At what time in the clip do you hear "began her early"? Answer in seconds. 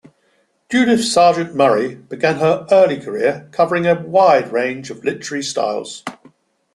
1.93-2.99